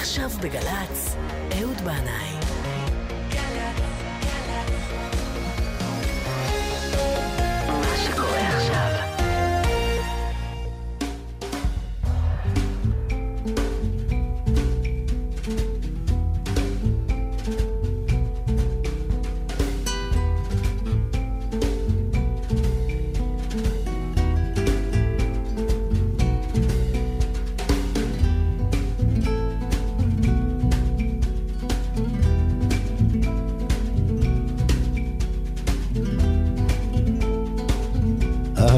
[0.00, 1.16] עכשיו בגל"צ,
[1.58, 2.34] אהוד בנאי.
[3.34, 5.19] מה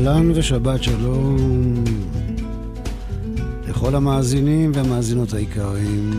[0.06, 1.84] אהלן ושבת שלום
[3.69, 6.11] לכל המאזינים והמאזינות היקרים.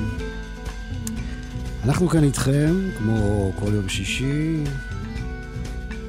[1.83, 4.63] אנחנו כאן איתכם, כמו כל יום שישי,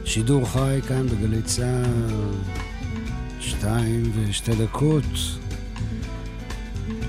[0.04, 2.20] שידור חי כאן בגלי צה"ל,
[3.40, 5.38] שתיים ושתי דקות.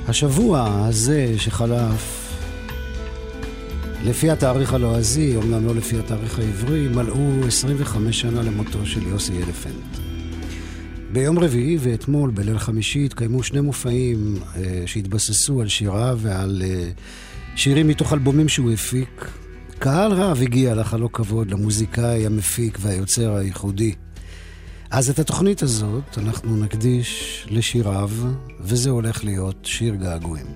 [0.08, 2.34] השבוע הזה שחלף,
[4.04, 10.05] לפי התאריך הלועזי, אומנם לא לפי התאריך העברי, מלאו 25 שנה למותו של יוסי אלפנט.
[11.16, 16.90] ביום רביעי ואתמול, בליל חמישי, התקיימו שני מופעים אה, שהתבססו על שיריו ועל אה,
[17.55, 19.32] שירים מתוך אלבומים שהוא הפיק.
[19.80, 23.93] קהל רב הגיע לחלוק כבוד למוזיקאי, המפיק והיוצר הייחודי.
[24.90, 28.10] אז את התוכנית הזאת אנחנו נקדיש לשיריו,
[28.60, 30.48] וזה הולך להיות שיר געגועים.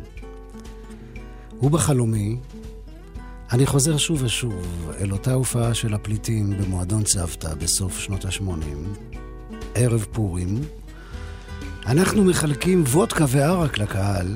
[1.61, 2.37] ובחלומי,
[3.51, 9.08] אני חוזר שוב ושוב אל אותה הופעה של הפליטים במועדון צוותא בסוף שנות ה-80,
[9.79, 10.61] ערב פורים.
[11.85, 14.27] אנחנו מחלקים וודקה וערק לקהל,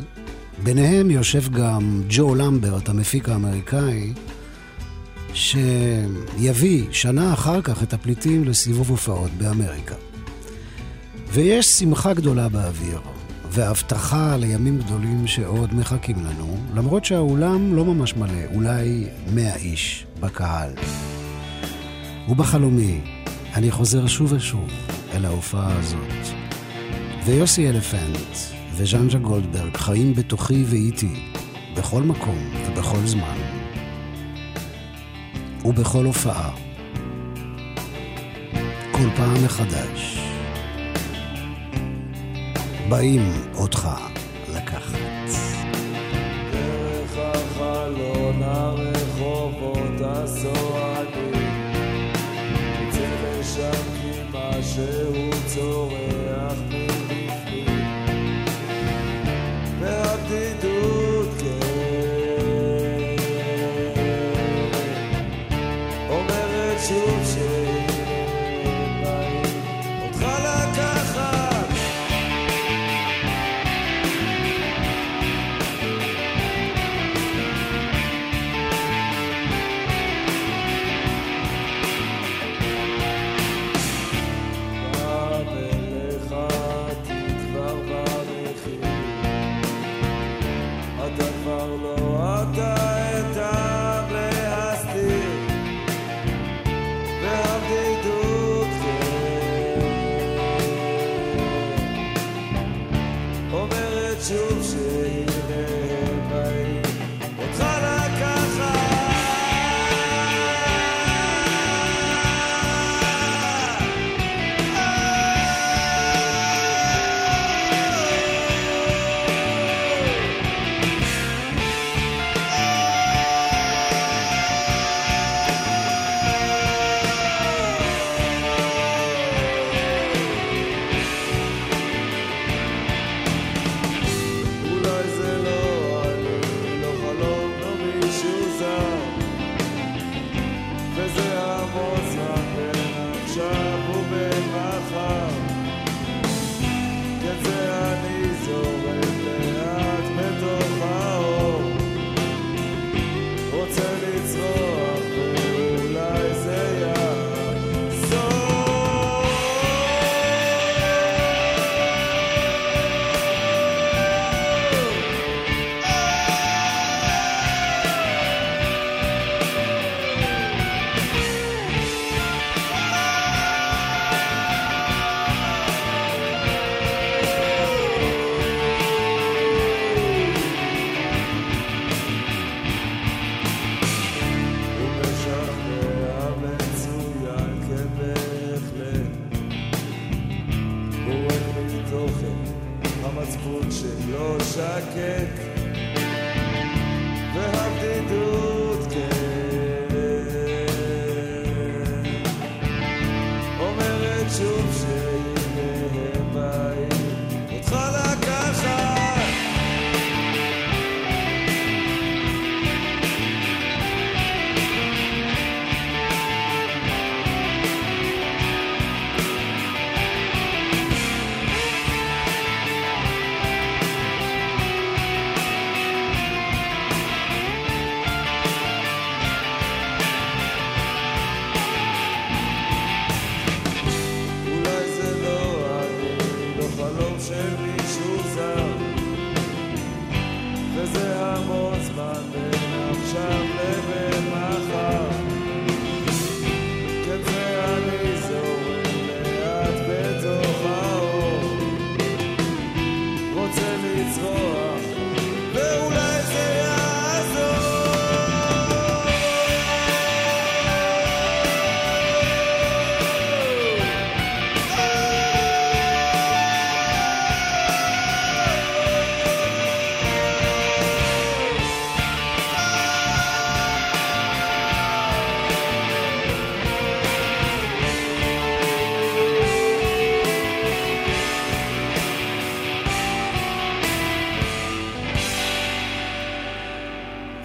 [0.64, 4.14] ביניהם יושב גם ג'ו למברט, המפיק האמריקאי,
[5.34, 9.96] שיביא שנה אחר כך את הפליטים לסיבוב הופעות באמריקה.
[11.34, 13.00] ויש שמחה גדולה באוויר,
[13.52, 20.72] והבטחה לימים גדולים שעוד מחכים לנו, למרות שהאולם לא ממש מלא, אולי מאה איש בקהל.
[22.30, 23.02] ובחלומי,
[23.54, 26.38] אני חוזר שוב ושוב אל ההופעה הזאת.
[27.26, 28.38] ויוסי אלפנט
[28.72, 31.30] וז'אנג'ה גולדברג חיים בתוכי ואיתי,
[31.76, 33.38] בכל מקום ובכל זמן.
[35.66, 36.52] ובכל הופעה.
[38.92, 40.20] כל פעם מחדש.
[42.90, 43.90] באים אותך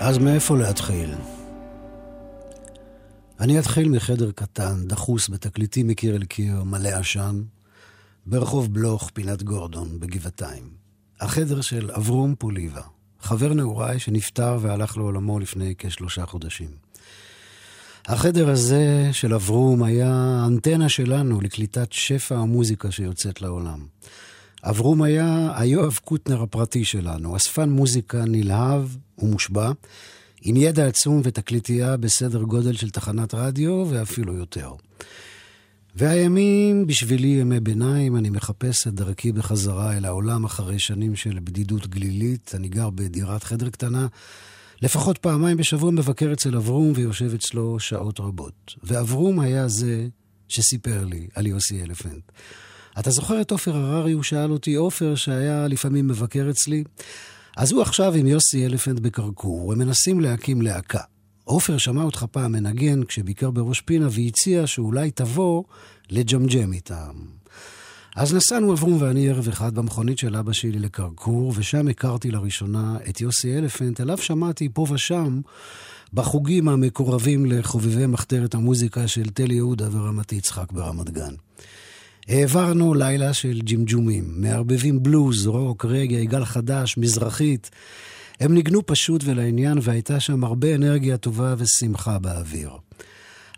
[0.09, 1.15] אז מאיפה להתחיל?
[3.41, 7.43] אני אתחיל מחדר קטן, דחוס בתקליטים מקיר אל קיר, מלא עשן,
[8.27, 10.71] ברחוב בלוך, פינת גורדון, בגבעתיים.
[11.21, 12.81] החדר של אברום פוליבה,
[13.21, 16.71] חבר נעוריי שנפטר והלך לעולמו לפני כשלושה חודשים.
[18.07, 23.87] החדר הזה של אברום היה האנטנה שלנו לקליטת שפע המוזיקה שיוצאת לעולם.
[24.65, 28.89] אברום היה היואב קוטנר הפרטי שלנו, אספן מוזיקה נלהב
[29.19, 29.73] ומושבע,
[30.43, 34.73] עם ידע עצום ותקליטייה בסדר גודל של תחנת רדיו ואפילו יותר.
[35.95, 41.87] והימים בשבילי ימי ביניים, אני מחפש את דרכי בחזרה אל העולם אחרי שנים של בדידות
[41.87, 42.53] גלילית.
[42.55, 44.07] אני גר בדירת חדר קטנה,
[44.83, 48.75] לפחות פעמיים בשבוע מבקר אצל אברום ויושב אצלו שעות רבות.
[48.83, 50.09] ואברום היה זה
[50.49, 52.33] שסיפר לי על יוסי אלפנט.
[52.99, 54.13] אתה זוכר את עופר הררי?
[54.13, 56.85] הוא שאל אותי, עופר שהיה לפעמים מבקר אצלי?
[57.57, 61.01] אז הוא עכשיו עם יוסי אלפנט בקרקור, הם מנסים להקים להקה.
[61.45, 65.63] עופר שמע אותך פעם מנגן כשביקר בראש פינה והציע שאולי תבוא
[66.11, 67.13] לג'מג'ם איתם.
[68.17, 73.21] אז נסענו אברום ואני ערב אחד במכונית של אבא שלי לקרקור, ושם הכרתי לראשונה את
[73.21, 75.41] יוסי אלפנט, אליו שמעתי פה ושם
[76.15, 81.35] בחוגים המקורבים לחובבי מחתרת המוזיקה של תל יהודה ורמת יצחק ברמת גן.
[82.29, 87.71] העברנו לילה של ג'מג'ומים, מערבבים בלוז, רוק, רגע, יגאל חדש, מזרחית.
[88.41, 92.71] הם ניגנו פשוט ולעניין, והייתה שם הרבה אנרגיה טובה ושמחה באוויר.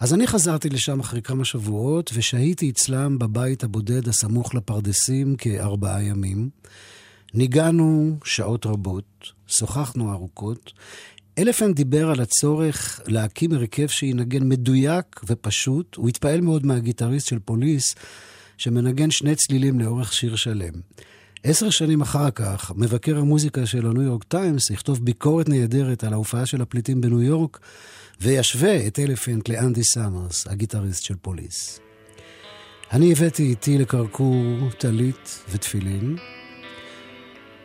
[0.00, 6.50] אז אני חזרתי לשם אחרי כמה שבועות, ושהיתי אצלם בבית הבודד הסמוך לפרדסים כארבעה ימים.
[7.34, 10.72] ניגענו שעות רבות, שוחחנו ארוכות.
[11.38, 15.94] אלפנט דיבר על הצורך להקים הרכב שינגן מדויק ופשוט.
[15.94, 17.94] הוא התפעל מאוד מהגיטריסט של פוליס,
[18.60, 20.72] שמנגן שני צלילים לאורך שיר שלם.
[21.44, 26.46] עשר שנים אחר כך, מבקר המוזיקה של הניו יורק טיימס יכתוב ביקורת נהדרת על ההופעה
[26.46, 27.60] של הפליטים בניו יורק,
[28.20, 31.80] וישווה את אלפנט לאנדי סאמרס, הגיטריסט של פוליס.
[32.92, 36.16] אני הבאתי איתי לקרקור טלית ותפילין,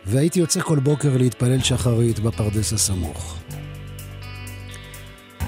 [0.06, 3.38] והייתי יוצא כל בוקר להתפלל שחרית בפרדס הסמוך.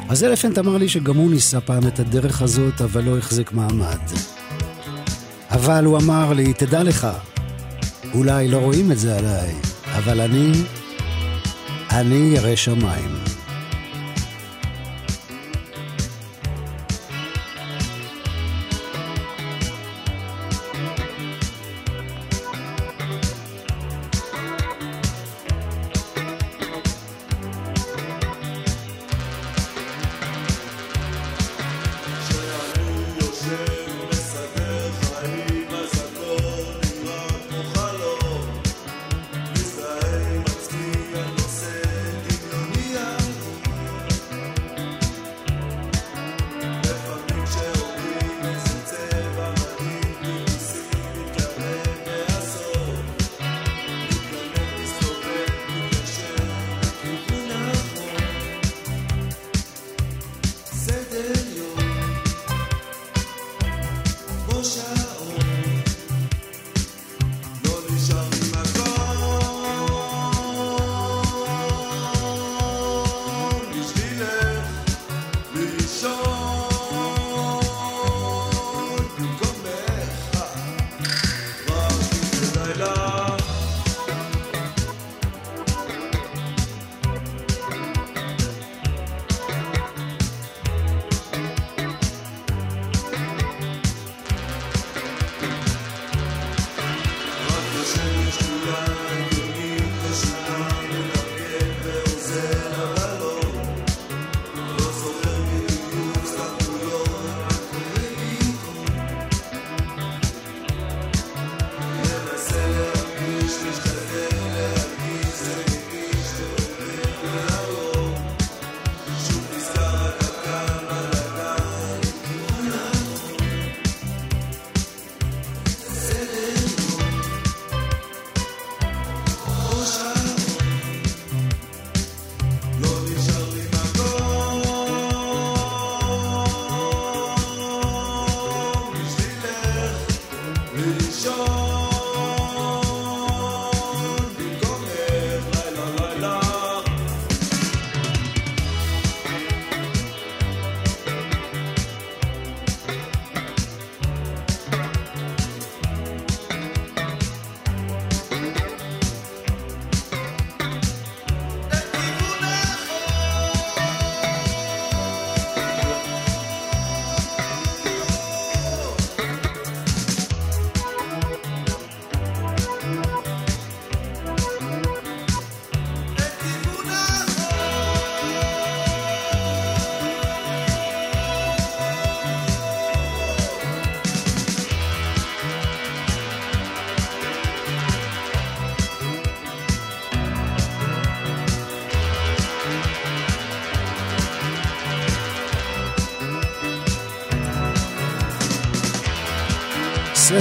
[0.09, 4.36] אז אלפנט אמר לי שגם הוא ניסה פעם את הדרך הזאת, אבל לא החזיק מעמד.
[5.57, 7.07] אבל הוא אמר לי, תדע לך,
[8.13, 9.53] אולי לא רואים את זה עליי,
[9.97, 10.51] אבל אני,
[11.91, 13.36] אני ירא שמיים.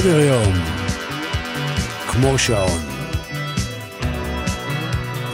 [0.01, 0.55] סדר יום,
[2.09, 2.81] כמו שעון.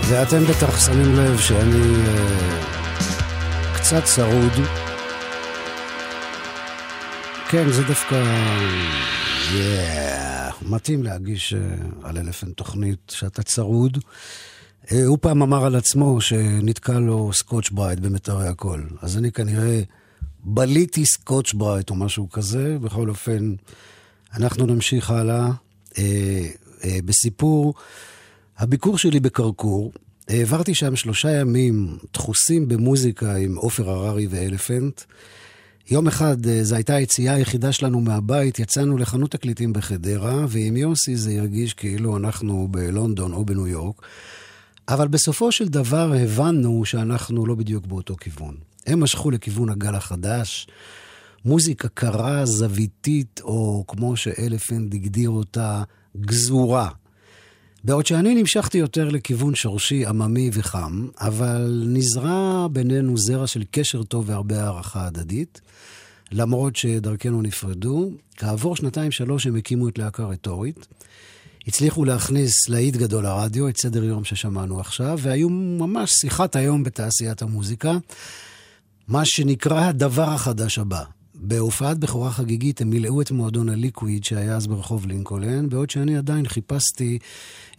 [0.08, 4.52] ואתם בטח שמים לב שאני אה, קצת צרוד.
[7.48, 8.24] כן, זה דווקא...
[9.50, 10.64] Yeah.
[10.68, 11.56] מתאים להגיש אה,
[12.02, 13.98] על אלפנט תוכנית שאתה צרוד.
[14.84, 18.88] אה, הוא פעם אמר על עצמו שנתקע לו סקוטש ברייט במיתרי הקול.
[19.00, 19.80] אז אני כנראה
[20.44, 22.76] בליתי סקוטש ברייט או משהו כזה.
[22.80, 23.54] בכל אופן,
[24.34, 25.48] אנחנו נמשיך הלאה
[25.90, 27.74] uh, uh, בסיפור
[28.58, 29.92] הביקור שלי בקרקור.
[30.28, 35.00] העברתי שם שלושה ימים דחוסים במוזיקה עם עופר הררי ואלפנט.
[35.90, 41.16] יום אחד, אה, זו הייתה היציאה היחידה שלנו מהבית, יצאנו לחנות תקליטים בחדרה, ועם יוסי
[41.16, 44.02] זה הרגיש כאילו אנחנו בלונדון או בניו יורק.
[44.88, 48.56] אבל בסופו של דבר הבנו שאנחנו לא בדיוק באותו כיוון.
[48.86, 50.66] הם משכו לכיוון הגל החדש,
[51.44, 55.82] מוזיקה קרה, זוויתית, או כמו שאלפנט הגדיר אותה,
[56.20, 56.88] גזורה.
[57.84, 64.28] בעוד שאני נמשכתי יותר לכיוון שורשי, עממי וחם, אבל נזרע בינינו זרע של קשר טוב
[64.28, 65.60] והרבה הערכה הדדית.
[66.32, 70.86] למרות שדרכנו נפרדו, כעבור שנתיים-שלוש הם הקימו את להקה רטורית.
[71.66, 77.42] הצליחו להכניס להיט גדול לרדיו, את סדר יום ששמענו עכשיו, והיו ממש שיחת היום בתעשיית
[77.42, 77.92] המוזיקה,
[79.08, 81.02] מה שנקרא הדבר החדש הבא.
[81.44, 86.48] בהופעת בכורה חגיגית הם מילאו את מועדון הליקוויד שהיה אז ברחוב לינקולן, בעוד שאני עדיין
[86.48, 87.18] חיפשתי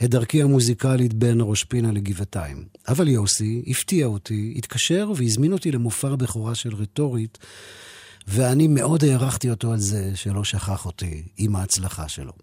[0.04, 2.66] את דרכי המוזיקלית בין ראש פינה לגבעתיים.
[2.88, 7.38] אבל יוסי הפתיע אותי, התקשר והזמין אותי למופע בכורה של רטורית,
[8.28, 12.34] ואני מאוד הערכתי אותו על זה שלא שכח אותי עם ההצלחה שלו.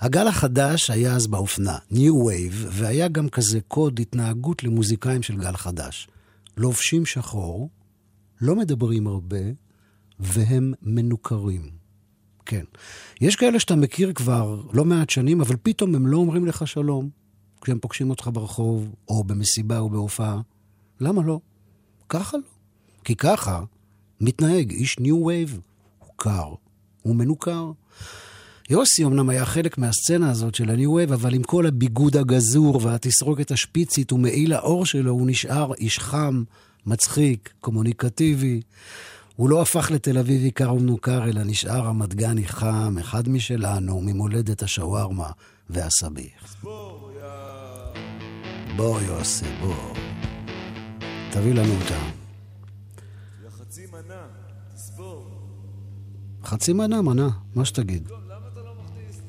[0.00, 5.56] הגל החדש היה אז באופנה, New Wave, והיה גם כזה קוד התנהגות למוזיקאים של גל
[5.56, 6.08] חדש.
[6.56, 7.70] לובשים שחור,
[8.40, 9.38] לא מדברים הרבה,
[10.20, 11.70] והם מנוכרים.
[12.46, 12.64] כן.
[13.20, 17.08] יש כאלה שאתה מכיר כבר לא מעט שנים, אבל פתאום הם לא אומרים לך שלום
[17.60, 20.40] כשהם פוגשים אותך ברחוב, או במסיבה או בהופעה.
[21.00, 21.40] למה לא?
[22.08, 22.42] ככה לא.
[23.04, 23.62] כי ככה
[24.20, 25.60] מתנהג איש new wave.
[25.98, 26.54] הוא קר,
[27.02, 27.70] הוא מנוכר.
[28.70, 32.80] יוסי אמנם היה חלק מהסצנה הזאת של ה new wave, אבל עם כל הביגוד הגזור
[32.82, 36.44] והתסרוקת השפיצית ומעיל העור שלו, הוא נשאר איש חם,
[36.86, 38.60] מצחיק, קומוניקטיבי.
[39.38, 44.62] הוא לא הפך לתל אביבי קר ומנוכר, אלא נשאר רמת גני חם, אחד משלנו, ממולדת
[44.62, 45.30] השווארמה
[45.70, 46.56] והסביח.
[48.76, 49.94] בוא, יוסי, בוא.
[51.32, 52.00] תביא לנו אותה.
[53.58, 54.26] חצי מנה,
[54.74, 55.28] תספור.
[56.44, 58.06] חצי מנה, מנה, מה שתגיד.
[58.06, 59.20] אתה לא מכניס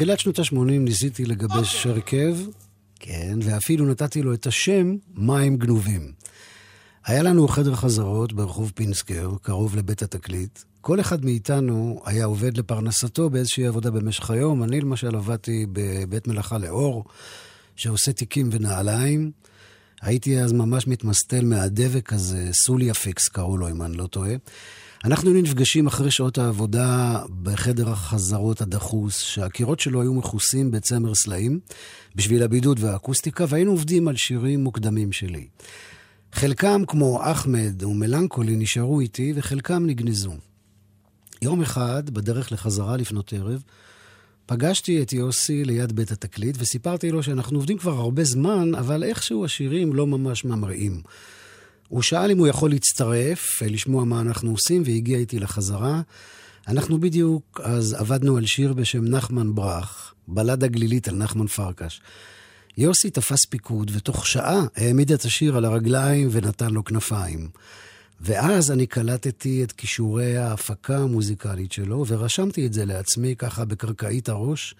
[0.00, 2.36] בתחילת שנות ה-80 ניסיתי לגבש הרכב,
[3.00, 6.12] כן, ואפילו נתתי לו את השם מים גנובים.
[7.06, 10.58] היה לנו חדר חזרות ברחוב פינסקר, קרוב לבית התקליט.
[10.80, 14.62] כל אחד מאיתנו היה עובד לפרנסתו באיזושהי עבודה במשך היום.
[14.62, 17.04] אני למשל עבדתי בבית מלאכה לאור,
[17.76, 19.30] שעושה תיקים ונעליים.
[20.02, 24.34] הייתי אז ממש מתמסטל מהדבק הזה, סוליה פיקס קראו לו, אם אני לא טועה.
[25.04, 31.60] אנחנו נפגשים אחרי שעות העבודה בחדר החזרות הדחוס, שהקירות שלו היו מכוסים בצמר סלעים,
[32.14, 35.46] בשביל הבידוד והאקוסטיקה, והיינו עובדים על שירים מוקדמים שלי.
[36.32, 40.32] חלקם, כמו אחמד ומלנקולי, נשארו איתי, וחלקם נגנזו.
[41.42, 43.62] יום אחד, בדרך לחזרה לפנות ערב,
[44.46, 49.44] פגשתי את יוסי ליד בית התקליט, וסיפרתי לו שאנחנו עובדים כבר הרבה זמן, אבל איכשהו
[49.44, 51.02] השירים לא ממש ממריאים.
[51.90, 56.00] הוא שאל אם הוא יכול להצטרף, לשמוע מה אנחנו עושים, והגיע איתי לחזרה.
[56.68, 62.00] אנחנו בדיוק אז עבדנו על שיר בשם נחמן ברח, בלדה גלילית על נחמן פרקש.
[62.78, 67.48] יוסי תפס פיקוד, ותוך שעה העמיד את השיר על הרגליים ונתן לו כנפיים.
[68.20, 74.74] ואז אני קלטתי את כישורי ההפקה המוזיקלית שלו, ורשמתי את זה לעצמי ככה בקרקעית הראש.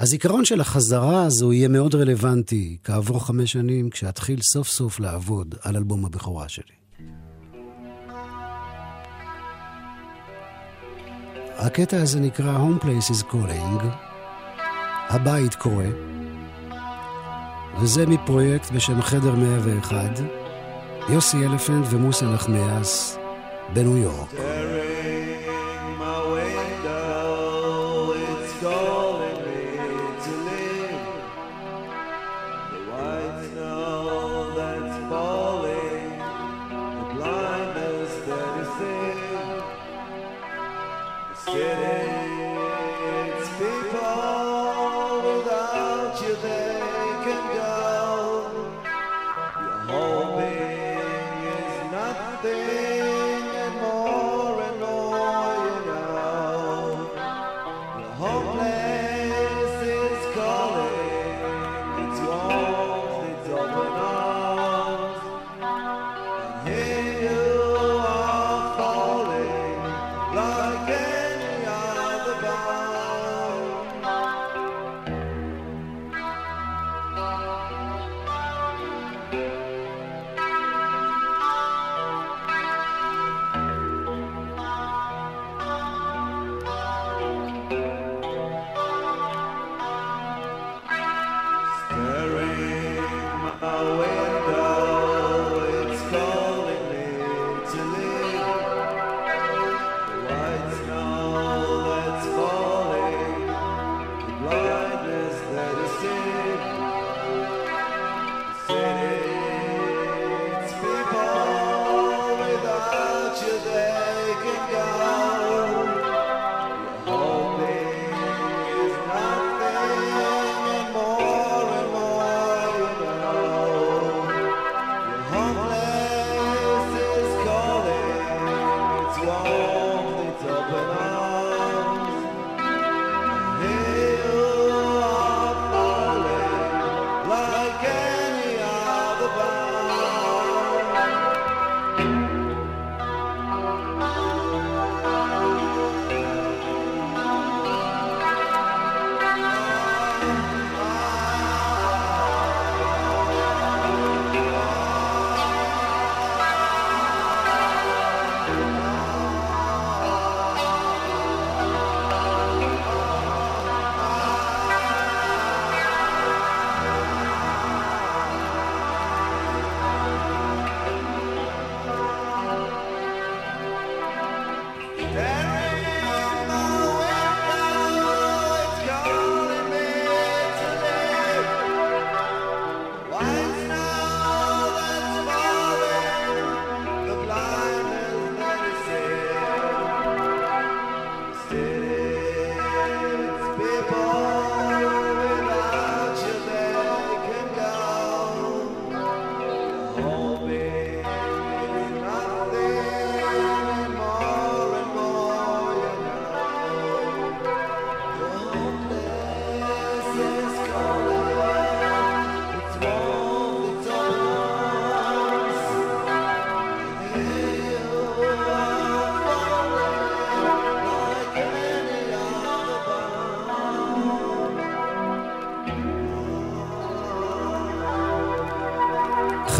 [0.00, 5.76] הזיכרון של החזרה הזו יהיה מאוד רלוונטי כעבור חמש שנים, כשאתחיל סוף סוף לעבוד על
[5.76, 6.74] אלבום הבכורה שלי.
[11.56, 13.84] הקטע הזה נקרא Home Place is Calling,
[15.08, 15.84] הבית קורא,
[17.80, 19.96] וזה מפרויקט בשם חדר 101,
[21.08, 23.18] יוסי אלפנט ומוסא נחמיאס
[23.74, 24.30] בניו יורק.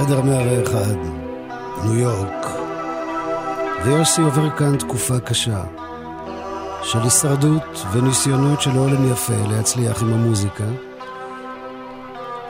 [0.07, 0.97] חדר 101,
[1.85, 2.47] ניו יורק.
[3.85, 5.65] ויוסי עובר כאן תקופה קשה
[6.83, 10.65] של הישרדות וניסיונות של הולם יפה להצליח עם המוזיקה.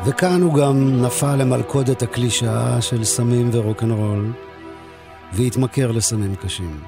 [0.06, 4.32] וכאן הוא גם נפל למלכודת הקלישאה של סמים ורוקנרול,
[5.32, 6.80] והתמכר לסמים קשים.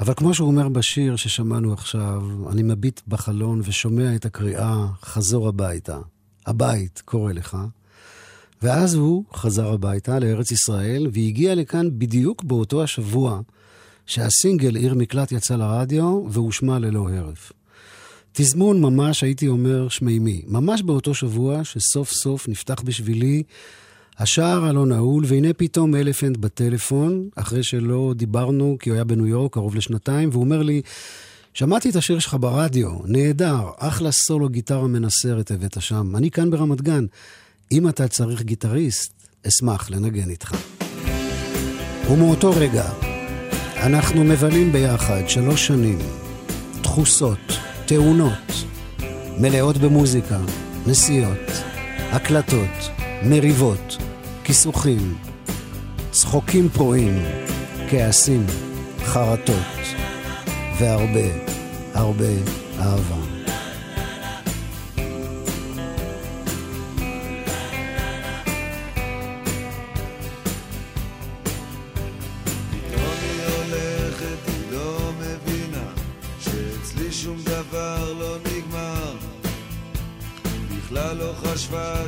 [0.00, 5.98] אבל כמו שהוא אומר בשיר ששמענו עכשיו, אני מביט בחלון ושומע את הקריאה חזור הביתה.
[6.46, 7.56] הבית קורא לך.
[8.64, 13.40] ואז הוא חזר הביתה לארץ ישראל, והגיע לכאן בדיוק באותו השבוע
[14.06, 17.52] שהסינגל עיר מקלט יצא לרדיו והושמע ללא הרף.
[18.32, 20.42] תזמון ממש, הייתי אומר, שמימי.
[20.46, 23.42] ממש באותו שבוע שסוף סוף נפתח בשבילי
[24.18, 29.52] השער הלא נעול, והנה פתאום אלפנט בטלפון, אחרי שלא דיברנו, כי הוא היה בניו יורק
[29.52, 30.82] קרוב לשנתיים, והוא אומר לי,
[31.54, 36.16] שמעתי את השיר שלך ברדיו, נהדר, אחלה סולו גיטרה מנסרת הבאת שם.
[36.16, 37.06] אני כאן ברמת גן.
[37.72, 39.12] אם אתה צריך גיטריסט,
[39.48, 40.52] אשמח לנגן איתך.
[42.10, 42.84] ומאותו רגע,
[43.76, 45.98] אנחנו מבלים ביחד שלוש שנים,
[46.82, 48.52] דחוסות, תאונות,
[49.38, 50.38] מלאות במוזיקה,
[50.86, 51.50] נסיעות,
[52.12, 52.90] הקלטות,
[53.22, 53.96] מריבות,
[54.44, 55.14] כיסוכים,
[56.10, 57.22] צחוקים פרועים,
[57.90, 58.46] כעסים,
[59.04, 59.56] חרטות,
[60.78, 61.28] והרבה,
[61.94, 62.34] הרבה
[62.78, 63.23] אהבה.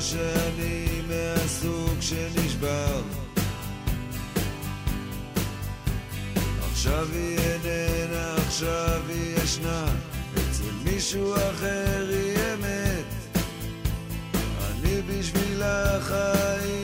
[0.01, 3.03] שאני מהסוג שנשבר.
[6.71, 9.87] עכשיו היא איננה, עכשיו היא ישנה.
[10.35, 13.37] אצל מישהו אחר היא אמת.
[14.71, 16.76] אני בשבילה חייתי,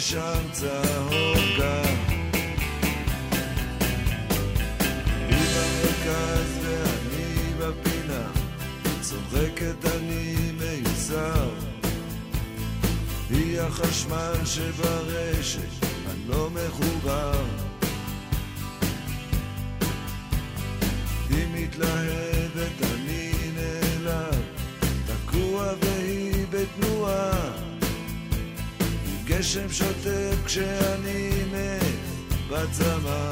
[0.00, 1.94] יש שם צהוב גם.
[5.28, 8.26] היא במרכז ואני בפינה
[9.00, 11.50] צוחקת אני מיוסר.
[13.30, 17.44] היא החשמל שברשת, אני לא מחובר.
[21.30, 24.42] היא מתלהבת, אני נעלב.
[25.06, 27.59] תקוע והיא בתנועה
[29.40, 33.30] גשם שוטף כשאני מת בצמא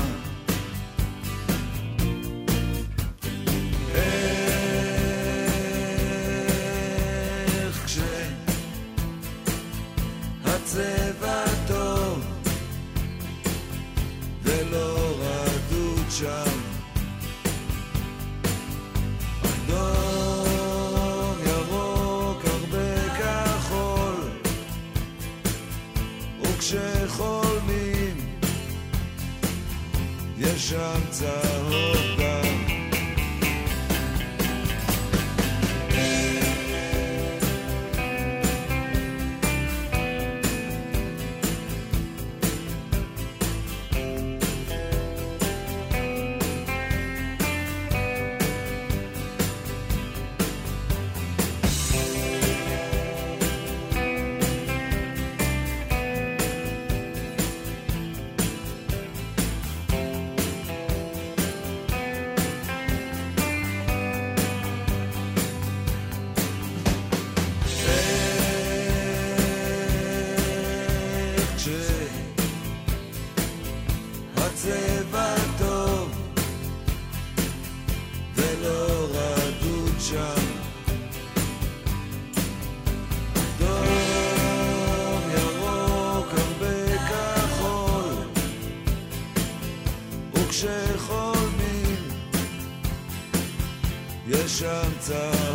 [94.61, 95.48] יש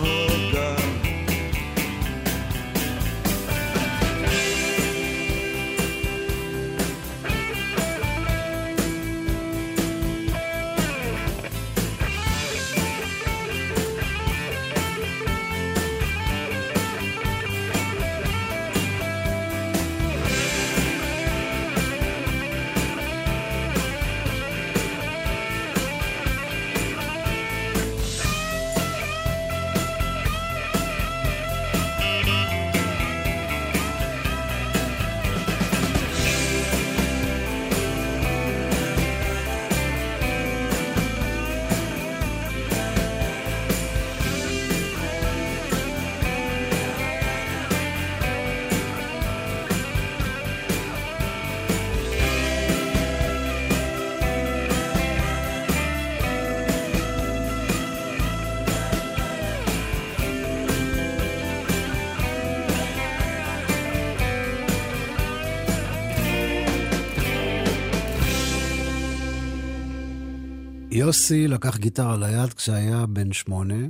[70.95, 73.87] יוסי לקח גיטרה ליד כשהיה בן שמונה.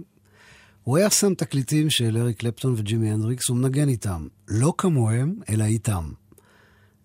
[0.84, 4.28] הוא היה שם תקליטים של אריק קלפטון וג'ימי הנדריקס ומנגן איתם.
[4.48, 6.12] לא כמוהם, אלא איתם.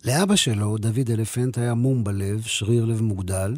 [0.05, 3.55] לאבא שלו, דוד אלפנט, היה מום בלב, שריר לב מוגדל,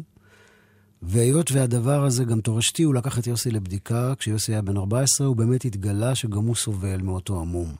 [1.02, 4.14] והיות והדבר הזה גם תורשתי, הוא לקח את יוסי לבדיקה.
[4.18, 7.74] כשיוסי היה בן 14, הוא באמת התגלה שגם הוא סובל מאותו המום.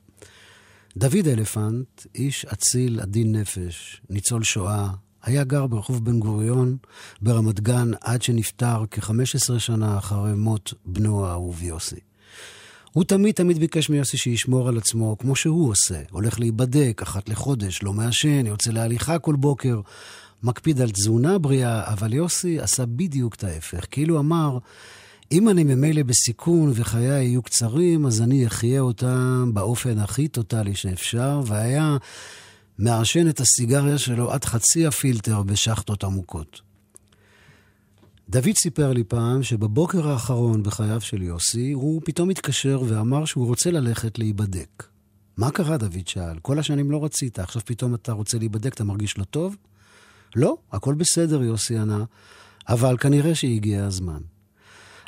[0.96, 4.90] דוד אלפנט, איש אציל, עדין נפש, ניצול שואה,
[5.22, 6.76] היה גר ברחוב בן גוריון
[7.22, 12.00] ברמת גן עד שנפטר כ-15 שנה אחרי מות בנו האהוב יוסי.
[12.92, 16.00] הוא תמיד תמיד ביקש מיוסי שישמור על עצמו כמו שהוא עושה.
[16.10, 19.80] הולך להיבדק אחת לחודש, לא מעשן, יוצא להליכה כל בוקר,
[20.42, 23.84] מקפיד על תזונה בריאה, אבל יוסי עשה בדיוק את ההפך.
[23.90, 24.58] כאילו אמר,
[25.32, 31.40] אם אני ממילא בסיכון וחיי יהיו קצרים, אז אני אחיה אותם באופן הכי טוטאלי שאפשר,
[31.46, 31.96] והיה
[32.78, 36.60] מעשן את הסיגריה שלו עד חצי הפילטר בשחטות עמוקות.
[38.28, 43.70] דוד סיפר לי פעם שבבוקר האחרון בחייו של יוסי, הוא פתאום התקשר ואמר שהוא רוצה
[43.70, 44.86] ללכת להיבדק.
[45.36, 46.38] מה קרה, דוד שאל?
[46.42, 49.56] כל השנים לא רצית, עכשיו פתאום אתה רוצה להיבדק, אתה מרגיש לא טוב?
[50.36, 52.04] לא, הכל בסדר, יוסי ענה,
[52.68, 54.20] אבל כנראה שהגיע הזמן.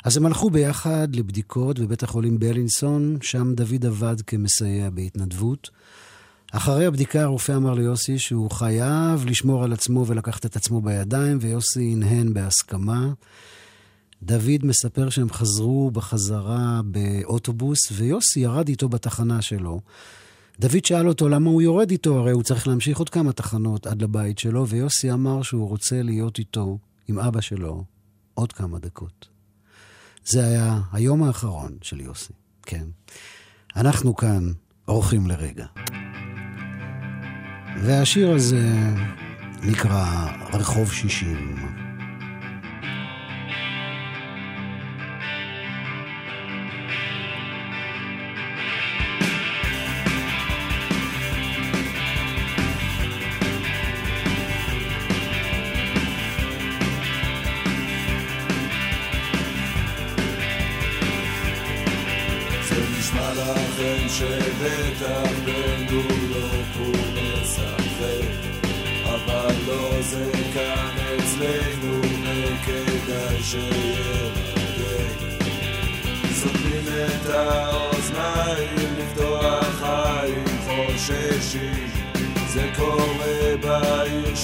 [0.03, 5.69] אז הם הלכו ביחד לבדיקות בבית החולים בלינסון, שם דוד עבד כמסייע בהתנדבות.
[6.57, 11.91] אחרי הבדיקה הרופא אמר ליוסי שהוא חייב לשמור על עצמו ולקחת את עצמו בידיים, ויוסי
[11.93, 13.13] הנהן בהסכמה.
[14.23, 19.79] דוד מספר שהם חזרו בחזרה באוטובוס, ויוסי ירד איתו בתחנה שלו.
[20.59, 24.01] דוד שאל אותו למה הוא יורד איתו, הרי הוא צריך להמשיך עוד כמה תחנות עד
[24.01, 27.83] לבית שלו, ויוסי אמר שהוא רוצה להיות איתו, עם אבא שלו,
[28.33, 29.27] עוד כמה דקות.
[30.25, 32.85] זה היה היום האחרון של יוסי, כן.
[33.75, 34.51] אנחנו כאן
[34.87, 35.65] אורחים לרגע.
[37.81, 38.69] והשיר הזה
[39.63, 40.05] נקרא
[40.53, 41.74] רחוב 60.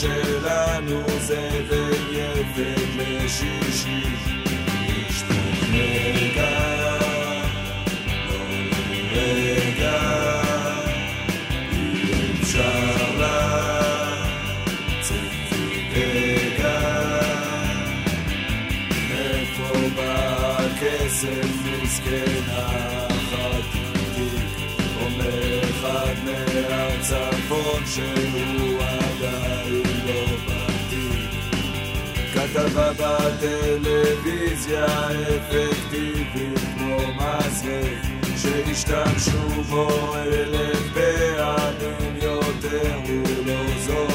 [0.02, 4.02] שלנו זה בין יפת לשישי
[4.88, 7.02] לשפוך רגע
[20.82, 21.49] כסף
[21.84, 22.68] מסכנה
[23.08, 23.66] אחת
[24.16, 24.68] תיק
[25.02, 28.70] אומר אחד מהצפון שהוא
[32.54, 38.02] כתבה בטלוויזיה אפקטיבית כמו מזרק
[38.38, 44.11] שהשתמשו בו אלף פעמים יותר הוא לא זורק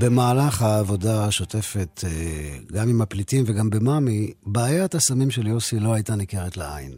[0.00, 6.16] במהלך העבודה השוטפת, אה, גם עם הפליטים וגם במאמי, בעיית הסמים של יוסי לא הייתה
[6.16, 6.92] ניכרת לעין.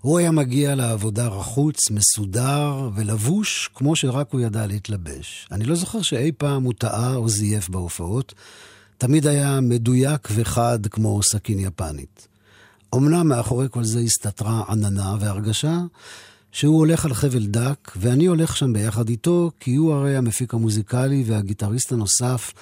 [0.00, 5.48] הוא היה מגיע לעבודה רחוץ, מסודר ולבוש כמו שרק הוא ידע להתלבש.
[5.52, 8.34] אני לא זוכר שאי פעם הוא טעה או זייף בהופעות,
[9.02, 12.28] תמיד היה מדויק וחד כמו סכין יפנית.
[12.94, 15.80] אמנם מאחורי כל זה הסתתרה עננה והרגשה
[16.52, 21.24] שהוא הולך על חבל דק, ואני הולך שם ביחד איתו, כי הוא הרי המפיק המוזיקלי
[21.26, 22.52] והגיטריסט הנוסף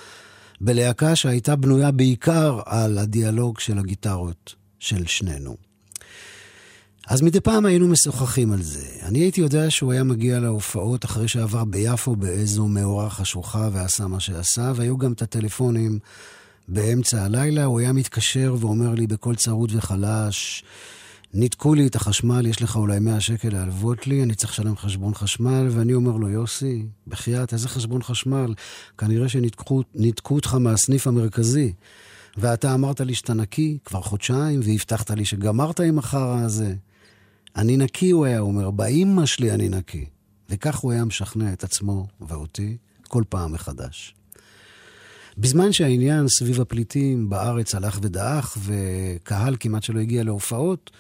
[0.60, 5.69] בלהקה שהייתה בנויה בעיקר על הדיאלוג של הגיטרות של שנינו.
[7.10, 8.86] אז מדי פעם היינו משוחחים על זה.
[9.02, 14.20] אני הייתי יודע שהוא היה מגיע להופעות אחרי שעבר ביפו באיזו מאורע חשוכה ועשה מה
[14.20, 15.98] שעשה, והיו גם את הטלפונים
[16.68, 17.64] באמצע הלילה.
[17.64, 20.64] הוא היה מתקשר ואומר לי בקול צרוד וחלש,
[21.34, 25.14] ניתקו לי את החשמל, יש לך אולי 100 שקל להלוות לי, אני צריך לשלם חשבון
[25.14, 28.54] חשמל, ואני אומר לו, יוסי, בחייאת, איזה חשבון חשמל?
[28.98, 31.72] כנראה שניתקו אותך מהסניף המרכזי.
[32.36, 36.74] ואתה אמרת לי שאתה נקי כבר חודשיים, והבטחת לי שגמרת עם החרא הזה.
[37.56, 40.04] אני נקי, הוא היה אומר, באימא שלי אני נקי.
[40.50, 42.76] וכך הוא היה משכנע את עצמו ואותי
[43.08, 44.14] כל פעם מחדש.
[45.38, 50.90] בזמן שהעניין סביב הפליטים בארץ הלך ודעך, וקהל כמעט שלא הגיע להופעות,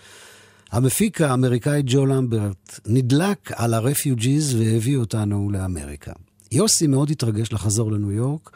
[0.70, 6.12] המפיק האמריקאי ג'ו למברט נדלק על הרפיוג'יז והביא אותנו לאמריקה.
[6.52, 8.50] יוסי מאוד התרגש לחזור לניו יורק.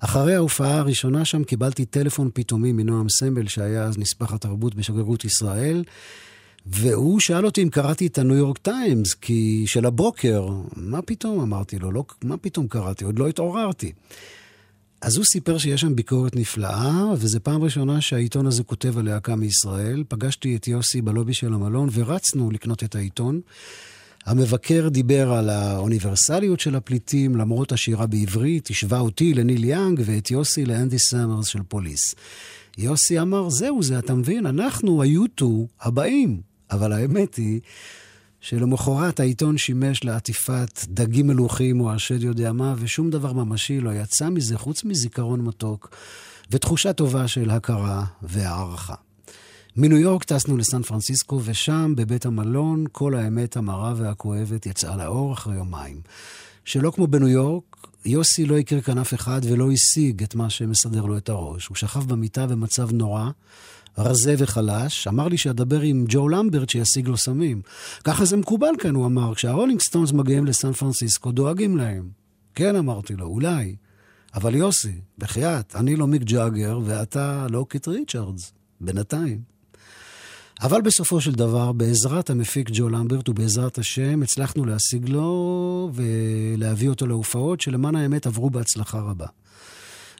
[0.00, 5.84] אחרי ההופעה הראשונה שם קיבלתי טלפון פתאומי מנועם סמל, שהיה אז נספח התרבות בשגרירות ישראל,
[6.66, 10.48] והוא שאל אותי אם קראתי את הניו יורק טיימס, כי של הבוקר.
[10.76, 11.40] מה פתאום?
[11.40, 13.04] אמרתי לו, לא, מה פתאום קראתי?
[13.04, 13.92] עוד לא התעוררתי.
[15.00, 19.36] אז הוא סיפר שיש שם ביקורת נפלאה, וזו פעם ראשונה שהעיתון הזה כותב על להקה
[19.36, 20.04] מישראל.
[20.08, 23.40] פגשתי את יוסי בלובי של המלון ורצנו לקנות את העיתון.
[24.26, 30.64] המבקר דיבר על האוניברסליות של הפליטים, למרות השירה בעברית, השווה אותי לניל יאנג ואת יוסי
[30.64, 32.14] לאנדי סמרס של פוליס.
[32.78, 36.53] יוסי אמר, זהו זה, אתה מבין, אנחנו ה U2 הבאים.
[36.74, 37.60] אבל האמת היא
[38.40, 44.28] שלמחרת העיתון שימש לעטיפת דגים מלוחים או השד יודע מה, ושום דבר ממשי לא יצא
[44.28, 45.96] מזה חוץ מזיכרון מתוק
[46.50, 48.94] ותחושה טובה של הכרה והערכה.
[49.76, 55.56] מניו יורק טסנו לסן פרנסיסקו, ושם, בבית המלון, כל האמת המרה והכואבת יצאה לאור אחרי
[55.56, 56.00] יומיים.
[56.64, 61.04] שלא כמו בניו יורק, יוסי לא הכיר כאן אף אחד ולא השיג את מה שמסדר
[61.04, 61.66] לו את הראש.
[61.66, 63.30] הוא שכב במיטה במצב נורא,
[63.98, 67.62] רזה וחלש, אמר לי שאדבר עם ג'ו למברט שישיג לו סמים.
[68.04, 72.08] ככה זה מקובל כאן, הוא אמר, כשהרולינג סטונס מגיעים לסן פרנסיסקו, דואגים להם.
[72.54, 73.76] כן, אמרתי לו, אולי.
[74.34, 79.54] אבל יוסי, בחייאת, אני לא מיק ג'אגר ואתה לא קיט ריצ'רדס, בינתיים.
[80.62, 87.06] אבל בסופו של דבר, בעזרת המפיק ג'ו למברט ובעזרת השם, הצלחנו להשיג לו ולהביא אותו
[87.06, 89.26] להופעות שלמען האמת עברו בהצלחה רבה.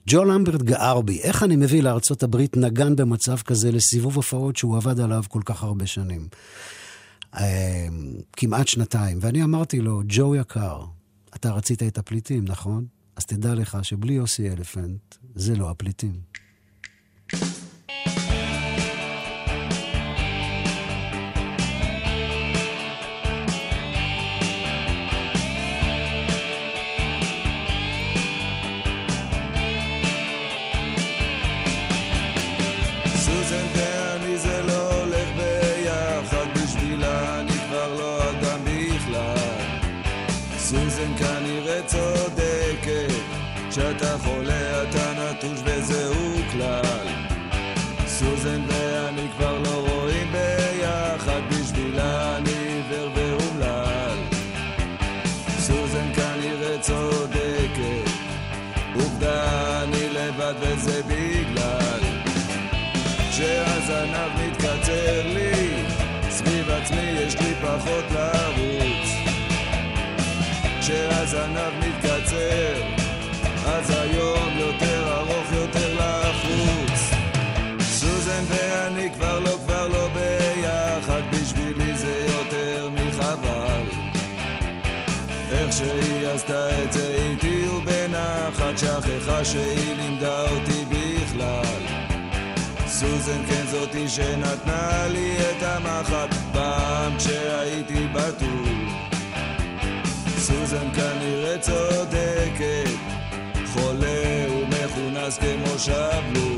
[0.08, 4.76] ג'ו למברט גער בי, איך אני מביא לארצות הברית נגן במצב כזה לסיבוב הופעות שהוא
[4.76, 6.28] עבד עליו כל כך הרבה שנים?
[7.38, 7.42] אמ,
[8.32, 9.18] כמעט שנתיים.
[9.20, 10.84] ואני אמרתי לו, ג'ו יקר,
[11.36, 12.86] אתה רצית את הפליטים, נכון?
[13.16, 16.20] אז תדע לך שבלי יוסי אלפנט, זה לא הפליטים.
[43.74, 47.06] כשאתה חולה אתה נטוש וזהו כלל.
[48.06, 54.18] סוזן ואני כבר לא רואים ביחד בשבילה אני עיוור ואומלל.
[55.58, 58.10] סוזן כנראה צודקת
[58.94, 62.00] עובדה אני לבד וזה בגלל.
[63.30, 65.84] כשהזנב מתקצר לי
[66.30, 69.14] סביב עצמי יש לי פחות לרוץ
[70.84, 71.73] כשהזנב
[72.34, 72.94] מתקצר
[73.66, 77.10] אז היום יותר ארוך, יותר לחוץ.
[77.80, 83.82] סוזן ואני כבר לא, כבר לא ביחד, בשבילי זה יותר מחבל.
[85.50, 92.04] איך שהיא עשתה את זה איתי ובנחת, שכחה שהיא לימדה אותי בכלל.
[92.86, 98.83] סוזן כן זאתי שנתנה לי את המחט פעם כשהייתי בתול.
[100.54, 102.90] סוזן כנראה צודקת
[103.66, 106.56] חולה ומכונס כמו שבלול.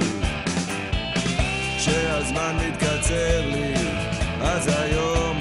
[1.79, 3.75] כשהזמן מתקצר לי
[4.43, 5.36] אז היום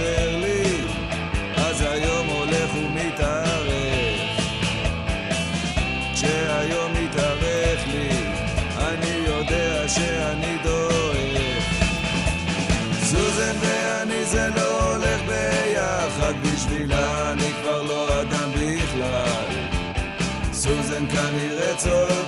[0.00, 0.84] מתקצר לי,
[1.56, 4.20] אז היום הולך ומתארך.
[6.14, 8.08] כשהיום מתארך לי,
[8.78, 11.60] אני יודע שאני דואג.
[13.02, 19.44] סוזן ואני זה לא הולך ביחד, בשבילה אני כבר לא אדם בכלל.
[20.52, 22.19] סוזן כנראה צודקת,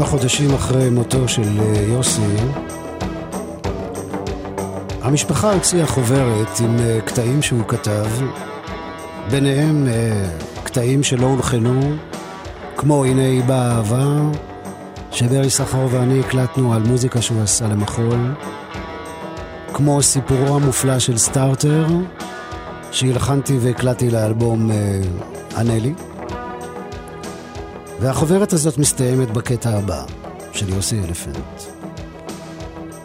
[0.00, 2.20] כמה חודשים אחרי מותו של אה, יוסי,
[5.02, 8.06] המשפחה הוציאה חוברת עם אה, קטעים שהוא כתב,
[9.30, 10.28] ביניהם אה,
[10.64, 11.80] קטעים שלא הולחנו,
[12.76, 14.20] כמו הנה היא באה אהבה,
[15.12, 18.34] שברי סחר ואני הקלטנו על מוזיקה שהוא עשה למחול,
[19.72, 21.86] כמו סיפורו המופלא של סטארטר,
[22.92, 25.00] שהלחנתי והקלטתי לאלבום אה,
[25.56, 25.78] ענה
[28.00, 30.04] והחוברת הזאת מסתיימת בקטע הבא,
[30.52, 31.62] של יוסי אלפנט.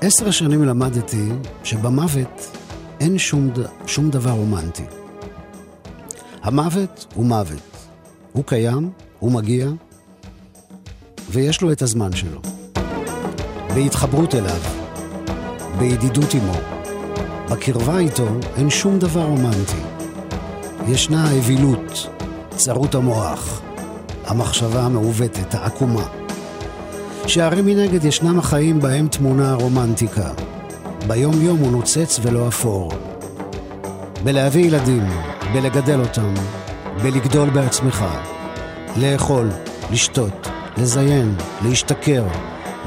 [0.01, 1.29] עשר שנים למדתי
[1.63, 2.57] שבמוות
[2.99, 3.59] אין שום, ד...
[3.87, 4.83] שום דבר רומנטי.
[6.43, 7.61] המוות הוא מוות.
[8.33, 8.89] הוא קיים,
[9.19, 9.69] הוא מגיע,
[11.29, 12.41] ויש לו את הזמן שלו.
[13.75, 14.61] בהתחברות אליו,
[15.79, 16.57] בידידות עמו,
[17.49, 19.81] בקרבה איתו אין שום דבר רומנטי.
[20.87, 22.07] ישנה האווילות,
[22.55, 23.64] צרות המוח,
[24.25, 26.05] המחשבה המעוותת, העקומה.
[27.27, 30.29] שהרי מנגד ישנם החיים בהם טמונה הרומנטיקה.
[31.07, 32.91] ביום-יום הוא נוצץ ולא אפור.
[34.23, 35.03] בלהביא ילדים,
[35.53, 36.33] בלגדל אותם,
[37.03, 38.05] בלגדול בעצמך,
[38.97, 39.49] לאכול,
[39.91, 40.47] לשתות,
[40.77, 42.23] לזיין, להשתכר,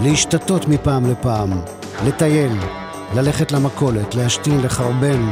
[0.03, 1.61] להשתתות מפעם לפעם,
[2.07, 2.53] לטייל,
[3.15, 5.31] ללכת למכולת, להשתין, לחרבן,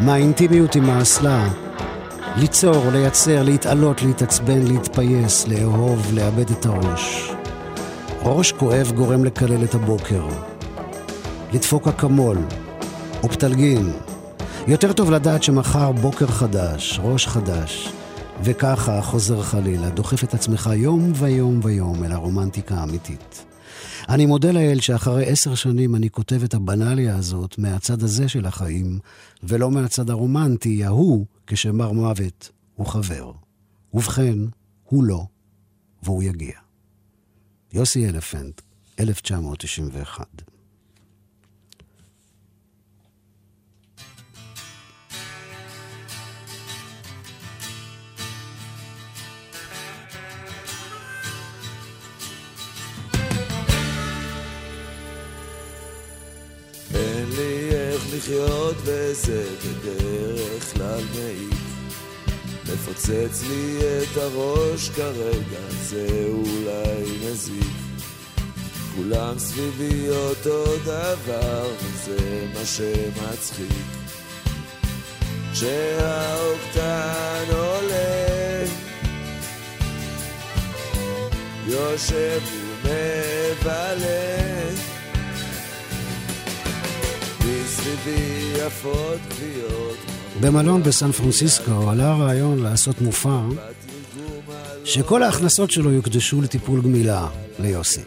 [0.00, 1.48] מהאינטימיות עם האסלה,
[2.36, 7.32] ליצור, לייצר, להתעלות, להתעצבן, להתפייס, לאהוב, לאבד את הראש.
[8.22, 10.26] ראש כואב גורם לקלל את הבוקר.
[11.52, 12.38] לדפוק אקמול,
[13.22, 13.92] אופטלגין.
[14.66, 17.92] יותר טוב לדעת שמחר בוקר חדש, ראש חדש,
[18.42, 23.51] וככה חוזר חלילה, דוחף את עצמך יום ויום ויום אל הרומנטיקה האמיתית.
[24.08, 28.98] אני מודה לאל שאחרי עשר שנים אני כותב את הבנאליה הזאת מהצד הזה של החיים,
[29.42, 33.32] ולא מהצד הרומנטי, ההוא, כשמר מוות הוא חבר.
[33.94, 34.38] ובכן,
[34.84, 35.26] הוא לא,
[36.02, 36.54] והוא יגיע.
[37.72, 38.60] יוסי אלפנט,
[39.00, 40.51] 1991.
[58.16, 61.54] לחיות וזה בדרך כלל מעיק.
[62.64, 67.72] מפוצץ לי את הראש כרגע, זה אולי מזיק.
[68.96, 73.72] כולם סביבי אותו דבר, וזה מה שמצחיק.
[75.52, 78.64] כשהאוקטן עולה
[81.66, 82.40] יושב
[82.82, 84.52] ומבלה
[90.40, 93.40] במלון בסן פרנסיסקו עלה הרעיון לעשות מופע
[94.84, 98.00] שכל ההכנסות שלו יוקדשו לטיפול גמילה ליוסי.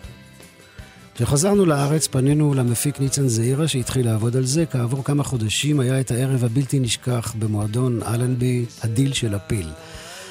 [1.15, 4.65] כשחזרנו לארץ פנינו למפיק ניצן זעירה שהתחיל לעבוד על זה.
[4.65, 9.69] כעבור כמה חודשים היה את הערב הבלתי נשכח במועדון אלנבי, הדיל של הפיל.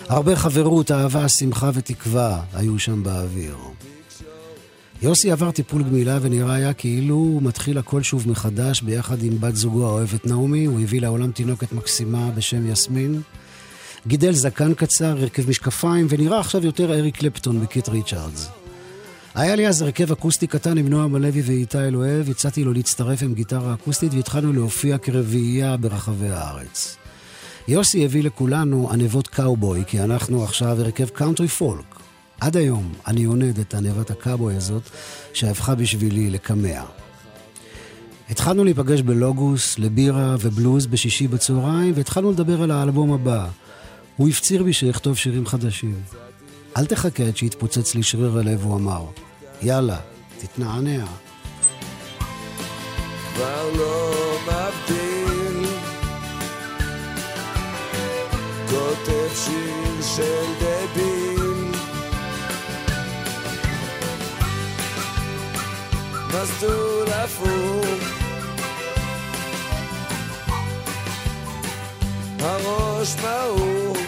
[0.09, 3.57] הרבה חברות, אהבה, שמחה ותקווה היו שם באוויר.
[5.05, 9.57] יוסי עבר טיפול גמילה ונראה היה כאילו הוא מתחיל הכל שוב מחדש ביחד עם בת
[9.57, 10.65] זוגו האוהבת נעמי.
[10.65, 13.21] הוא הביא לעולם תינוקת מקסימה בשם יסמין.
[14.07, 18.49] גידל זקן קצר, הרכב משקפיים, ונראה עכשיו יותר אריק קלפטון מקיט ריצ'רדס.
[19.35, 23.35] היה לי אז הרכב אקוסטי קטן עם נועם הלוי ואיתי אלוהב, הצעתי לו להצטרף עם
[23.35, 26.97] גיטרה אקוסטית והתחלנו להופיע כרביעייה ברחבי הארץ.
[27.69, 31.94] יוסי הביא לכולנו עניבות קאובוי, כי אנחנו עכשיו הרכב קאונטרי פולק.
[32.41, 34.83] עד היום אני עונד את עניבת הקאובוי הזאת,
[35.33, 36.83] שהפכה בשבילי לקמע.
[38.31, 43.49] התחלנו להיפגש בלוגוס, לבירה ובלוז בשישי בצהריים, והתחלנו לדבר על האלבום הבא.
[44.17, 46.03] הוא הפציר בי שאכתוב שירים חדשים.
[46.77, 49.05] אל תחכה עד שיתפוצץ לי שריר הלב, הוא אמר.
[49.63, 49.99] יאללה,
[50.39, 51.05] תתנענע.
[53.35, 55.67] כבר לא מבדיל
[58.71, 61.24] כותב שיר של דביל
[66.43, 67.87] מסלול הפוך
[72.41, 73.99] הראש מעוף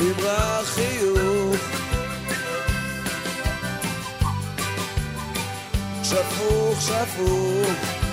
[0.00, 1.56] נמרח חיוך
[6.02, 8.03] שפוך שפוך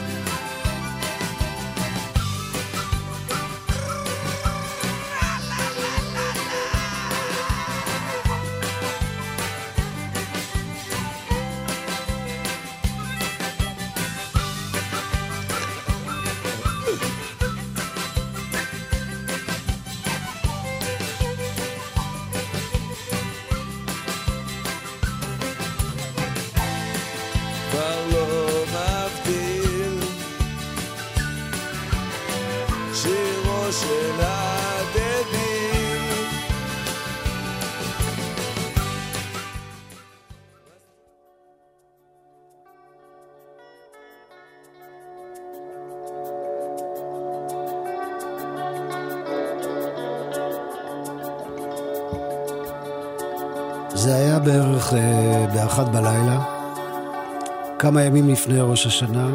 [57.91, 59.29] כמה ימים לפני ראש השנה,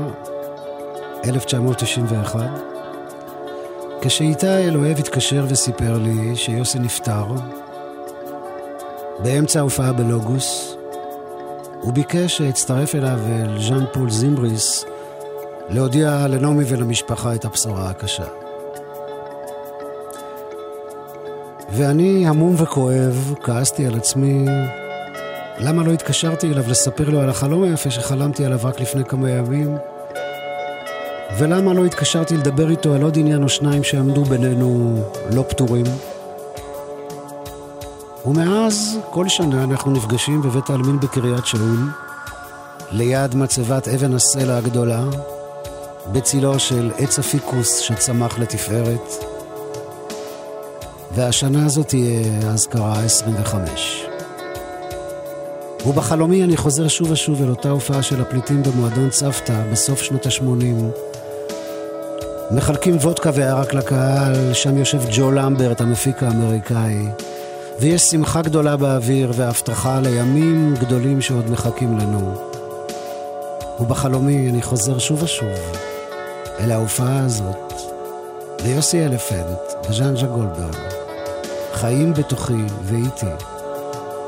[1.25, 2.41] 1991,
[4.01, 7.25] כשאיתי אלוהב התקשר וסיפר לי שיוסי נפטר,
[9.19, 10.77] באמצע ההופעה בלוגוס,
[11.81, 14.85] הוא ביקש שאצטרף אליו אל ז'אן פול זימבריס
[15.69, 18.27] להודיע לנעמי ולמשפחה את הבשורה הקשה.
[21.73, 24.47] ואני, המום וכואב, כעסתי על עצמי
[25.59, 29.77] למה לא התקשרתי אליו לספר לו על החלום היפה שחלמתי עליו רק לפני כמה ימים?
[31.39, 35.01] ולמה לא התקשרתי לדבר איתו על עוד עניין או שניים שעמדו בינינו
[35.31, 35.87] לא פתורים?
[38.27, 41.79] ומאז, כל שנה אנחנו נפגשים בבית העלמין בקריית שאול,
[42.91, 45.05] ליד מצבת אבן הסלע הגדולה,
[46.13, 49.25] בצילו של עץ הפיקוס שצמח לתפארת,
[51.15, 54.06] והשנה הזאת תהיה האזכרה ה-25.
[55.87, 60.85] ובחלומי אני חוזר שוב ושוב אל אותה הופעה של הפליטים במועדון צוותא בסוף שנות ה-80.
[62.51, 67.07] מחלקים וודקה וערק לקהל, שם יושב ג'ו למברט, המפיק האמריקאי.
[67.81, 72.35] ויש שמחה גדולה באוויר והבטחה לימים גדולים שעוד מחכים לנו.
[73.81, 75.49] ובחלומי אני חוזר שוב ושוב
[76.61, 77.73] אל ההופעה הזאת,
[78.65, 80.77] ליוסי אלפנט וז'אנג'ה גולדברג.
[81.73, 83.45] חיים בתוכי ואיתי,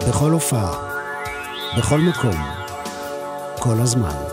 [0.08, 0.87] בכל הופעה,
[1.76, 2.36] בכל מקום,
[3.58, 4.27] כל הזמן.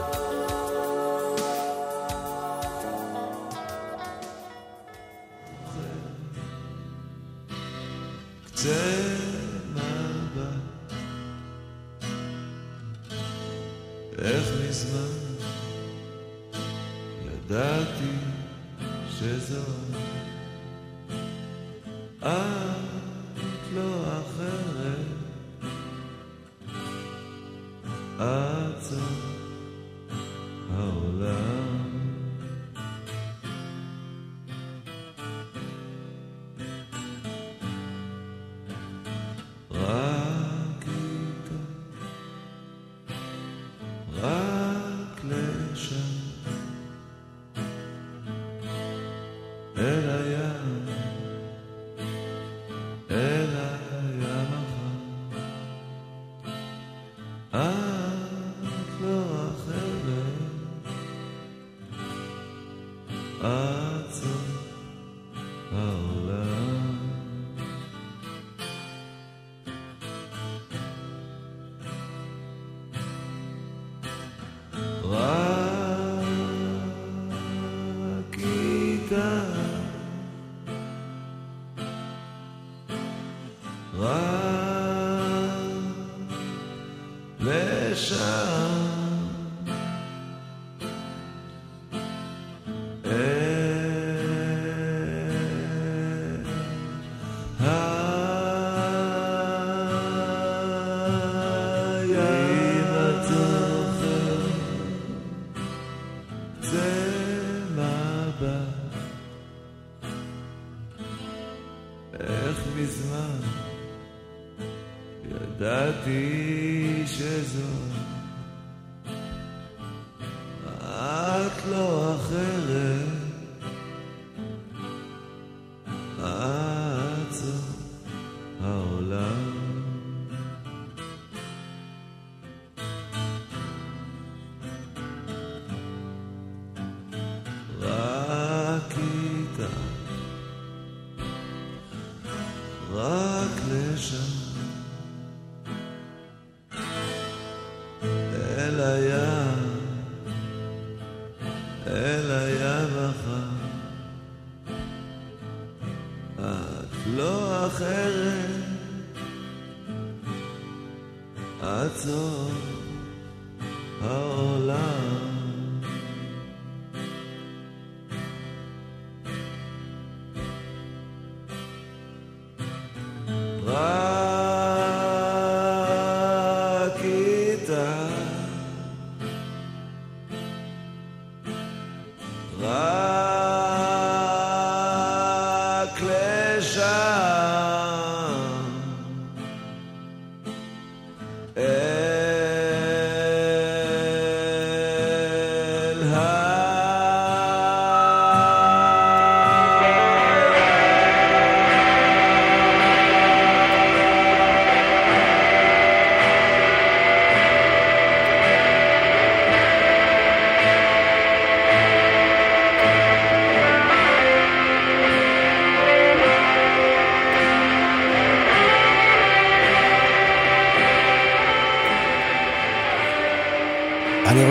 [87.45, 88.94] לשם.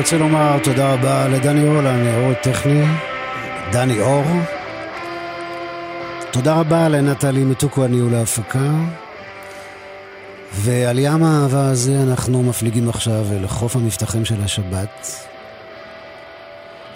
[0.04, 2.84] רוצה לומר תודה רבה לדני אור, לעור הטכני,
[3.72, 4.24] דני אור.
[6.30, 8.70] תודה רבה לנטלי מתוקו הניהול ההפקה.
[10.52, 15.26] ועל ים האהבה הזה אנחנו מפליגים עכשיו אל חוף המבטחים של השבת.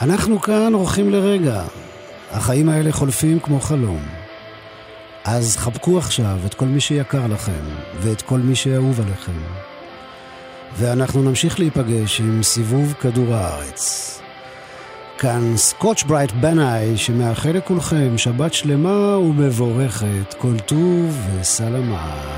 [0.01, 1.63] אנחנו כאן אורחים לרגע.
[2.31, 4.03] החיים האלה חולפים כמו חלום.
[5.25, 7.65] אז חבקו עכשיו את כל מי שיקר לכם,
[8.01, 9.58] ואת כל מי שאהוב עליכם.
[10.79, 14.15] ואנחנו נמשיך להיפגש עם סיבוב כדור הארץ.
[15.19, 22.38] כאן סקוטש ברייט בנאי שמאחל לכולכם שבת שלמה ומבורכת, כל טוב וסלמת.